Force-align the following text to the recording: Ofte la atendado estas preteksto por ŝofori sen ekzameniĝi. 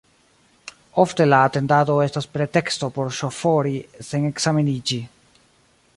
Ofte 1.03 1.27
la 1.27 1.41
atendado 1.49 1.97
estas 2.07 2.29
preteksto 2.37 2.91
por 2.97 3.13
ŝofori 3.19 3.77
sen 4.09 4.29
ekzameniĝi. 4.31 5.03